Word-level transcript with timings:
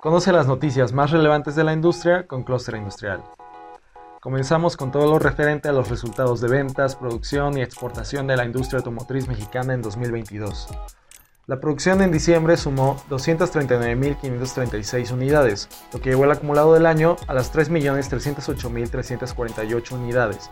Conoce 0.00 0.32
las 0.32 0.46
noticias 0.46 0.94
más 0.94 1.10
relevantes 1.10 1.54
de 1.56 1.62
la 1.62 1.74
industria 1.74 2.26
con 2.26 2.42
Cluster 2.42 2.74
Industrial. 2.74 3.22
Comenzamos 4.22 4.78
con 4.78 4.90
todo 4.90 5.10
lo 5.10 5.18
referente 5.18 5.68
a 5.68 5.72
los 5.72 5.90
resultados 5.90 6.40
de 6.40 6.48
ventas, 6.48 6.96
producción 6.96 7.58
y 7.58 7.60
exportación 7.60 8.26
de 8.26 8.38
la 8.38 8.46
industria 8.46 8.78
automotriz 8.78 9.28
mexicana 9.28 9.74
en 9.74 9.82
2022. 9.82 10.68
La 11.46 11.60
producción 11.60 12.00
en 12.00 12.12
diciembre 12.12 12.56
sumó 12.56 12.96
239.536 13.10 15.12
unidades, 15.12 15.68
lo 15.92 16.00
que 16.00 16.08
llevó 16.08 16.24
el 16.24 16.30
acumulado 16.30 16.72
del 16.72 16.86
año 16.86 17.16
a 17.26 17.34
las 17.34 17.52
3.308.348 17.52 19.92
unidades, 19.92 20.48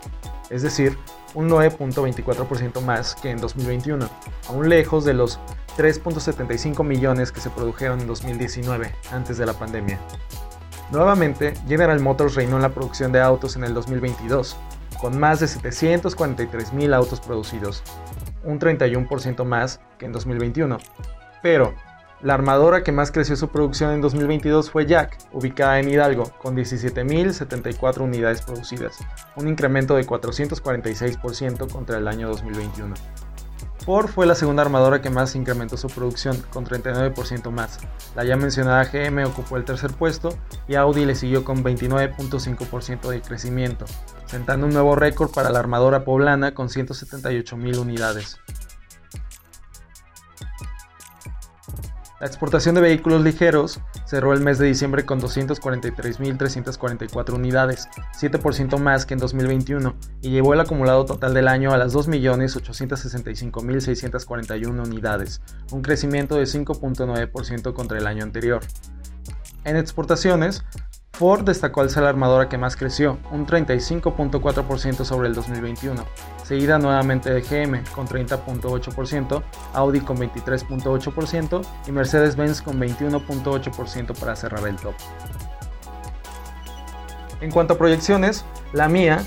es 0.51 0.61
decir, 0.61 0.95
un 1.33 1.49
9.24% 1.49 2.81
más 2.81 3.15
que 3.15 3.31
en 3.31 3.41
2021, 3.41 4.07
aún 4.47 4.69
lejos 4.69 5.05
de 5.05 5.15
los 5.15 5.39
3.75 5.79 6.83
millones 6.83 7.31
que 7.31 7.39
se 7.39 7.49
produjeron 7.49 8.01
en 8.01 8.07
2019, 8.07 8.93
antes 9.13 9.37
de 9.37 9.45
la 9.45 9.53
pandemia. 9.53 9.97
Nuevamente, 10.91 11.53
General 11.69 11.97
Motors 12.01 12.35
reinó 12.35 12.57
en 12.57 12.63
la 12.63 12.73
producción 12.73 13.13
de 13.13 13.21
autos 13.21 13.55
en 13.55 13.63
el 13.63 13.73
2022, 13.73 14.57
con 14.99 15.17
más 15.17 15.39
de 15.39 15.45
743.000 15.45 16.93
autos 16.93 17.21
producidos, 17.21 17.81
un 18.43 18.59
31% 18.59 19.45
más 19.45 19.79
que 19.97 20.05
en 20.05 20.11
2021. 20.11 20.79
Pero, 21.41 21.73
la 22.21 22.33
armadora 22.33 22.83
que 22.83 22.91
más 22.91 23.13
creció 23.13 23.37
su 23.37 23.47
producción 23.47 23.91
en 23.93 24.01
2022 24.01 24.71
fue 24.71 24.85
Jack, 24.85 25.17
ubicada 25.31 25.79
en 25.79 25.87
Hidalgo, 25.87 26.25
con 26.41 26.57
17.074 26.57 28.01
unidades 28.01 28.41
producidas, 28.41 28.97
un 29.37 29.47
incremento 29.47 29.95
de 29.95 30.05
446% 30.05 31.71
contra 31.71 31.99
el 31.99 32.09
año 32.09 32.27
2021. 32.27 32.95
Ford 33.89 34.07
fue 34.07 34.27
la 34.27 34.35
segunda 34.35 34.61
armadora 34.61 35.01
que 35.01 35.09
más 35.09 35.33
incrementó 35.33 35.75
su 35.75 35.87
producción, 35.87 36.37
con 36.51 36.63
39% 36.63 37.49
más. 37.49 37.79
La 38.15 38.23
ya 38.23 38.37
mencionada 38.37 38.83
GM 38.83 39.25
ocupó 39.25 39.57
el 39.57 39.65
tercer 39.65 39.91
puesto 39.93 40.37
y 40.67 40.75
Audi 40.75 41.05
le 41.05 41.15
siguió 41.15 41.43
con 41.43 41.63
29.5% 41.63 43.09
de 43.09 43.21
crecimiento, 43.23 43.85
sentando 44.27 44.67
un 44.67 44.73
nuevo 44.73 44.95
récord 44.95 45.31
para 45.31 45.49
la 45.49 45.57
armadora 45.57 46.03
poblana 46.03 46.53
con 46.53 46.67
178.000 46.67 47.79
unidades. 47.79 48.37
La 52.19 52.27
exportación 52.27 52.75
de 52.75 52.81
vehículos 52.81 53.23
ligeros 53.23 53.79
cerró 54.05 54.33
el 54.33 54.41
mes 54.41 54.57
de 54.57 54.67
diciembre 54.67 55.05
con 55.05 55.21
243.344 55.21 57.33
unidades, 57.33 57.87
7% 58.19 58.77
más 58.77 59.05
que 59.05 59.13
en 59.13 59.21
2021, 59.21 59.95
y 60.21 60.31
llevó 60.31 60.53
el 60.53 60.59
acumulado 60.59 61.05
total 61.05 61.33
del 61.33 61.47
año 61.47 61.71
a 61.71 61.77
las 61.77 61.95
2.865.641 61.95 64.85
unidades, 64.85 65.41
un 65.71 65.81
crecimiento 65.81 66.35
de 66.35 66.43
5.9% 66.43 67.73
contra 67.73 67.97
el 67.97 68.05
año 68.05 68.23
anterior. 68.23 68.59
En 69.63 69.77
exportaciones, 69.77 70.65
Ford 71.19 71.43
destacó 71.43 71.81
al 71.81 71.89
ser 71.89 72.03
la 72.03 72.09
armadora 72.09 72.47
que 72.47 72.57
más 72.57 72.77
creció, 72.77 73.17
un 73.29 73.45
35.4% 73.45 75.03
sobre 75.03 75.27
el 75.27 75.35
2021, 75.35 76.05
seguida 76.45 76.79
nuevamente 76.79 77.29
de 77.29 77.41
GM 77.41 77.83
con 77.93 78.07
30.8%, 78.07 79.43
Audi 79.73 79.99
con 79.99 80.15
23.8% 80.15 81.61
y 81.87 81.91
Mercedes-Benz 81.91 82.61
con 82.61 82.79
21.8% 82.79 84.17
para 84.17 84.37
cerrar 84.37 84.65
el 84.65 84.77
top. 84.77 84.93
En 87.41 87.51
cuanto 87.51 87.73
a 87.73 87.77
proyecciones, 87.77 88.45
la 88.71 88.87
mía 88.87 89.21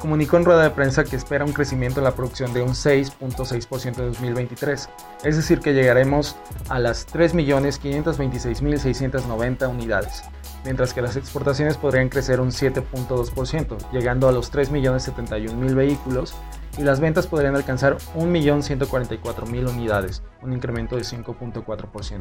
comunicó 0.00 0.38
en 0.38 0.44
rueda 0.44 0.64
de 0.64 0.70
prensa 0.70 1.04
que 1.04 1.14
espera 1.14 1.44
un 1.44 1.52
crecimiento 1.52 2.00
en 2.00 2.04
la 2.04 2.16
producción 2.16 2.52
de 2.52 2.62
un 2.62 2.70
6.6% 2.70 3.84
en 3.84 3.94
2023, 3.94 4.88
es 5.22 5.36
decir 5.36 5.60
que 5.60 5.72
llegaremos 5.72 6.34
a 6.68 6.80
las 6.80 7.06
3.526.690 7.06 9.70
unidades, 9.70 10.24
mientras 10.64 10.94
que 10.94 11.02
las 11.02 11.16
exportaciones 11.16 11.76
podrían 11.76 12.08
crecer 12.08 12.40
un 12.40 12.50
7.2%, 12.50 13.90
llegando 13.90 14.28
a 14.28 14.32
los 14.32 14.52
3.071.000 14.52 15.74
vehículos, 15.74 16.34
y 16.78 16.82
las 16.82 17.00
ventas 17.00 17.26
podrían 17.26 17.56
alcanzar 17.56 17.98
1.144.000 18.14 19.68
unidades, 19.68 20.22
un 20.42 20.52
incremento 20.52 20.96
de 20.96 21.02
5.4%. 21.02 22.20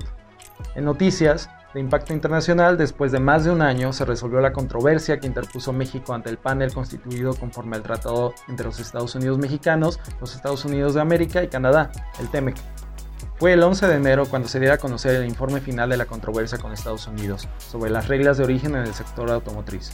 En 0.76 0.86
noticias 0.86 1.50
de 1.74 1.80
impacto 1.80 2.14
internacional, 2.14 2.78
después 2.78 3.12
de 3.12 3.20
más 3.20 3.44
de 3.44 3.52
un 3.52 3.62
año, 3.62 3.94
se 3.94 4.06
resolvió 4.06 4.40
la 4.40 4.53
controversia 4.53 5.20
que 5.20 5.28
interpuso 5.28 5.74
México 5.74 6.14
ante 6.14 6.30
el 6.30 6.38
panel 6.38 6.74
constituido 6.74 7.36
conforme 7.36 7.76
al 7.76 7.84
tratado 7.84 8.34
entre 8.47 8.66
los 8.66 8.80
Estados 8.80 9.14
Unidos 9.16 9.38
mexicanos, 9.38 10.00
los 10.20 10.36
Estados 10.36 10.66
Unidos 10.66 10.96
de 10.96 11.02
América 11.02 11.44
y 11.44 11.47
Canadá, 11.47 11.92
el 12.20 12.30
TEMEC. 12.30 12.56
Fue 13.39 13.53
el 13.53 13.61
11 13.61 13.88
de 13.88 13.95
enero 13.95 14.25
cuando 14.25 14.47
se 14.47 14.59
diera 14.59 14.75
a 14.75 14.78
conocer 14.79 15.16
el 15.16 15.28
informe 15.28 15.61
final 15.61 15.89
de 15.89 15.97
la 15.97 16.05
controversia 16.05 16.57
con 16.57 16.73
Estados 16.73 17.07
Unidos 17.07 17.47
sobre 17.57 17.91
las 17.91 18.07
reglas 18.07 18.38
de 18.38 18.44
origen 18.44 18.75
en 18.75 18.81
el 18.81 18.94
sector 18.94 19.29
automotriz. 19.29 19.91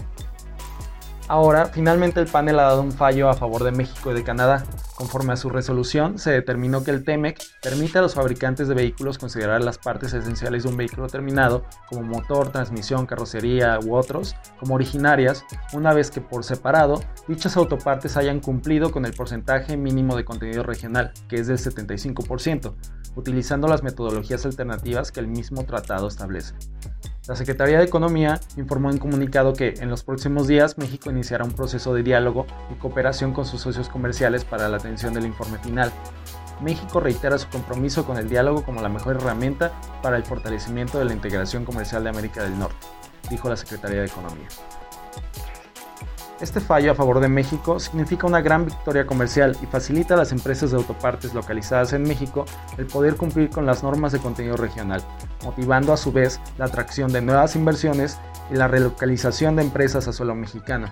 Ahora, 1.30 1.68
finalmente 1.68 2.20
el 2.20 2.28
panel 2.28 2.60
ha 2.60 2.64
dado 2.64 2.82
un 2.82 2.92
fallo 2.92 3.30
a 3.30 3.34
favor 3.34 3.64
de 3.64 3.72
México 3.72 4.12
y 4.12 4.14
de 4.14 4.24
Canadá. 4.24 4.66
Conforme 4.96 5.34
a 5.34 5.38
su 5.38 5.50
resolución, 5.50 6.20
se 6.20 6.32
determinó 6.32 6.84
que 6.84 6.92
el 6.92 7.06
TEMEC 7.06 7.40
permite 7.62 7.98
a 7.98 8.02
los 8.02 8.14
fabricantes 8.14 8.68
de 8.68 8.76
vehículos 8.76 9.18
considerar 9.18 9.64
las 9.64 9.78
partes 9.78 10.14
esenciales 10.14 10.64
de 10.64 10.70
un 10.70 10.78
vehículo 10.78 11.08
terminado, 11.08 11.64
como 11.88 12.04
motor, 12.04 12.52
transmisión, 12.52 13.06
carrocería 13.06 13.80
u 13.80 13.96
otros, 13.96 14.36
como 14.60 14.76
originarias, 14.76 15.46
una 15.72 15.94
vez 15.94 16.12
que 16.12 16.20
por 16.20 16.44
separado 16.44 17.02
dichas 17.28 17.56
autopartes 17.56 18.18
hayan 18.18 18.42
cumplido 18.42 18.92
con 18.92 19.06
el 19.06 19.14
porcentaje 19.14 19.78
mínimo 19.78 20.18
de 20.18 20.26
contenido 20.26 20.64
regional, 20.64 21.14
que 21.30 21.38
es 21.38 21.48
del 21.48 21.58
75%, 21.58 22.74
utilizando 23.16 23.68
las 23.68 23.84
metodologías 23.84 24.46
alternativas 24.46 25.12
que 25.12 25.20
el 25.20 25.28
mismo 25.28 25.66
tratado 25.66 26.08
establece. 26.08 26.54
La 27.28 27.36
Secretaría 27.38 27.78
de 27.78 27.86
Economía 27.86 28.42
informó 28.58 28.92
en 28.92 28.98
comunicado 28.98 29.54
que 29.54 29.76
en 29.78 29.90
los 29.90 30.04
próximos 30.04 30.48
días 30.48 30.78
México 30.78 31.10
iniciará 31.10 31.46
un 31.46 31.54
proceso 31.54 31.94
de 31.94 32.04
diálogo 32.04 32.46
y 32.70 32.76
cooperación 32.76 33.32
con 33.32 33.46
sus 33.46 33.62
socios 33.62 33.88
comerciales 33.88 34.44
para 34.44 34.68
la 34.68 34.78
atención 34.78 35.14
del 35.14 35.26
informe 35.26 35.58
final. 35.60 35.92
México 36.62 37.00
reitera 37.00 37.38
su 37.38 37.48
compromiso 37.50 38.06
con 38.06 38.18
el 38.18 38.30
diálogo 38.30 38.64
como 38.64 38.82
la 38.82 38.90
mejor 38.90 39.16
herramienta 39.16 39.72
para 40.02 40.18
el 40.18 40.24
fortalecimiento 40.24 41.00
de 41.00 41.06
la 41.06 41.14
integración 41.14 41.64
comercial 41.64 42.04
de 42.04 42.10
América 42.10 42.44
del 42.44 42.60
Norte, 42.60 42.86
dijo 43.30 43.50
la 43.50 43.56
Secretaría 43.56 44.02
de 44.02 44.08
Economía. 44.08 44.48
Este 46.44 46.60
fallo 46.60 46.92
a 46.92 46.96
favor 46.96 47.22
de 47.22 47.30
México 47.30 47.80
significa 47.80 48.28
una 48.28 48.42
gran 48.42 48.66
victoria 48.66 49.08
comercial 49.08 49.56
y 49.62 49.66
facilita 49.66 50.16
a 50.16 50.18
las 50.18 50.34
empresas 50.34 50.72
de 50.72 50.76
autopartes 50.76 51.34
localizadas 51.34 51.94
en 51.94 52.04
México 52.04 52.44
el 52.78 52.86
poder 52.86 53.16
cumplir 53.16 53.50
con 53.50 53.66
las 53.66 53.82
normas 53.82 54.12
de 54.12 54.20
contenido 54.20 54.58
regional, 54.58 55.02
motivando 55.46 55.94
a 55.94 55.98
su 55.98 56.12
vez 56.12 56.42
la 56.58 56.66
atracción 56.66 57.14
de 57.14 57.22
nuevas 57.22 57.56
inversiones 57.56 58.20
y 58.52 58.56
la 58.56 58.68
relocalización 58.68 59.56
de 59.56 59.62
empresas 59.62 60.10
a 60.10 60.12
suelo 60.12 60.36
mexicano. 60.36 60.92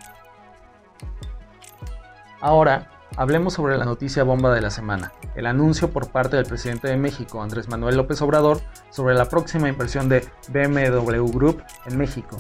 Ahora, 2.40 2.90
hablemos 3.18 3.52
sobre 3.52 3.78
la 3.78 3.84
noticia 3.84 4.24
bomba 4.24 4.56
de 4.56 4.62
la 4.62 4.70
semana, 4.70 5.12
el 5.36 5.48
anuncio 5.48 5.90
por 5.90 6.12
parte 6.12 6.38
del 6.38 6.46
presidente 6.46 6.88
de 6.88 6.96
México, 6.96 7.44
Andrés 7.44 7.68
Manuel 7.68 7.98
López 7.98 8.22
Obrador, 8.22 8.62
sobre 8.90 9.16
la 9.16 9.26
próxima 9.26 9.68
inversión 9.68 10.08
de 10.08 10.26
BMW 10.48 11.30
Group 11.30 11.62
en 11.88 11.98
México, 11.98 12.38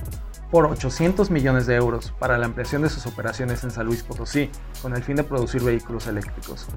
por 0.51 0.65
800 0.65 1.31
millones 1.31 1.65
de 1.65 1.75
euros 1.75 2.13
para 2.19 2.37
la 2.37 2.45
ampliación 2.45 2.81
de 2.81 2.89
sus 2.89 3.05
operaciones 3.07 3.63
en 3.63 3.71
San 3.71 3.85
Luis 3.85 4.03
Potosí, 4.03 4.49
con 4.81 4.95
el 4.95 5.01
fin 5.01 5.15
de 5.15 5.23
producir 5.23 5.63
vehículos 5.63 6.07
eléctricos. 6.07 6.67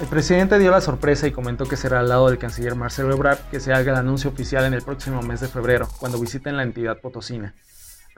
El 0.00 0.06
presidente 0.06 0.58
dio 0.58 0.70
la 0.70 0.80
sorpresa 0.80 1.26
y 1.26 1.32
comentó 1.32 1.66
que 1.66 1.76
será 1.76 2.00
al 2.00 2.08
lado 2.08 2.28
del 2.28 2.38
canciller 2.38 2.74
Marcelo 2.74 3.12
Ebrard 3.12 3.38
que 3.50 3.60
se 3.60 3.74
haga 3.74 3.92
el 3.92 3.98
anuncio 3.98 4.30
oficial 4.30 4.64
en 4.64 4.72
el 4.72 4.82
próximo 4.82 5.20
mes 5.20 5.40
de 5.40 5.48
febrero, 5.48 5.88
cuando 5.98 6.18
visiten 6.18 6.56
la 6.56 6.62
entidad 6.62 7.00
potosina. 7.00 7.54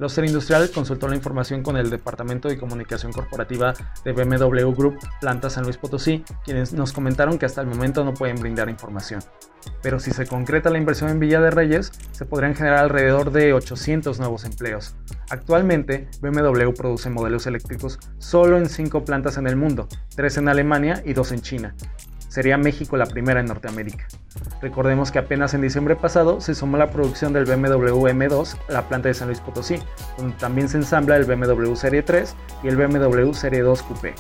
Cluster 0.03 0.25
Industrial 0.25 0.69
consultó 0.73 1.07
la 1.07 1.15
información 1.15 1.63
con 1.63 1.77
el 1.77 1.89
Departamento 1.89 2.49
de 2.49 2.59
Comunicación 2.59 3.13
Corporativa 3.13 3.73
de 4.05 4.11
BMW 4.11 4.73
Group, 4.73 4.99
Planta 5.21 5.49
San 5.49 5.63
Luis 5.63 5.77
Potosí, 5.77 6.25
quienes 6.45 6.73
nos 6.73 6.93
comentaron 6.93 7.39
que 7.39 7.47
hasta 7.47 7.61
el 7.61 7.69
momento 7.69 8.03
no 8.03 8.13
pueden 8.13 8.41
brindar 8.41 8.69
información. 8.69 9.23
Pero 9.81 10.01
si 10.01 10.11
se 10.11 10.27
concreta 10.27 10.71
la 10.71 10.79
inversión 10.79 11.09
en 11.11 11.21
Villa 11.21 11.41
de 11.41 11.53
Reyes, 11.53 11.93
se 12.11 12.27
podrían 12.27 12.57
generar 12.57 12.81
alrededor 12.81 13.31
de 13.31 13.53
800 13.53 14.19
nuevos 14.19 14.45
empleos. 14.45 14.97
Actualmente, 15.31 16.09
BMW 16.21 16.73
produce 16.73 17.09
modelos 17.09 17.47
eléctricos 17.47 18.01
solo 18.19 18.59
en 18.59 18.69
5 18.69 19.05
plantas 19.05 19.37
en 19.37 19.47
el 19.47 19.55
mundo, 19.55 19.87
3 20.17 20.39
en 20.39 20.49
Alemania 20.49 21.01
y 21.07 21.13
2 21.13 21.31
en 21.31 21.43
China, 21.43 21.77
sería 22.33 22.57
México 22.57 22.97
la 22.97 23.05
primera 23.05 23.41
en 23.41 23.47
Norteamérica. 23.47 24.07
Recordemos 24.63 25.13
que 25.13 25.19
apenas 25.19 25.53
en 25.53 25.61
diciembre 25.61 25.97
pasado 25.97 26.41
se 26.41 26.55
sumó 26.55 26.79
la 26.79 26.91
producción 26.91 27.35
del 27.35 27.45
BMW 27.45 28.09
M2 28.09 28.57
a 28.71 28.73
la 28.73 28.89
planta 28.89 29.09
de 29.09 29.15
San 29.15 29.29
Luis 29.29 29.41
Potosí, 29.41 29.77
donde 30.17 30.35
también 30.37 30.71
se 30.71 30.79
ensambla 30.79 31.17
el 31.17 31.27
BMW 31.27 31.75
Serie 31.75 32.03
3 32.03 32.35
y 32.63 32.69
el 32.69 32.77
BMW 32.77 33.35
Serie 33.35 33.61
2 33.61 33.83
Coupé. 33.83 34.15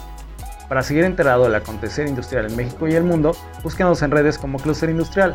Para 0.69 0.83
seguir 0.83 1.05
enterado 1.05 1.45
del 1.45 1.55
acontecer 1.55 2.07
industrial 2.07 2.51
en 2.51 2.57
México 2.57 2.87
y 2.87 2.93
el 2.93 3.05
mundo, 3.05 3.35
búsquenos 3.63 4.03
en 4.03 4.11
redes 4.11 4.37
como 4.37 4.59
Cluster 4.59 4.91
Industrial 4.91 5.35